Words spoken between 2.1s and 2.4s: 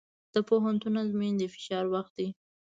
دی.